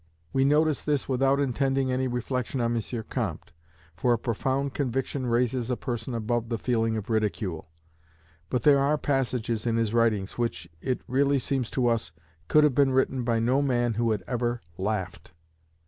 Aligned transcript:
We 0.33 0.45
notice 0.45 0.81
this 0.81 1.07
without 1.07 1.39
intending 1.39 1.91
any 1.91 2.07
reflection 2.07 2.59
on 2.59 2.75
M. 2.75 3.03
Comte; 3.07 3.51
for 3.95 4.13
a 4.13 4.17
profound 4.17 4.73
conviction 4.73 5.27
raises 5.27 5.69
a 5.69 5.77
person 5.77 6.15
above 6.15 6.49
the 6.49 6.57
feeling 6.57 6.97
of 6.97 7.07
ridicule. 7.11 7.69
But 8.49 8.63
there 8.63 8.79
are 8.79 8.97
passages 8.97 9.67
in 9.67 9.77
his 9.77 9.93
writings 9.93 10.39
which, 10.39 10.67
it 10.81 11.01
really 11.07 11.37
seems 11.37 11.69
to 11.77 11.85
us, 11.85 12.11
could 12.47 12.63
have 12.63 12.73
been 12.73 12.91
written 12.93 13.21
by 13.23 13.37
no 13.37 13.61
man 13.61 13.93
who 13.93 14.09
had 14.09 14.23
ever 14.27 14.59
laughed. 14.75 15.33